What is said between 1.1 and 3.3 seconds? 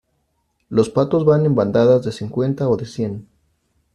van en bandadas de cincuenta o de cien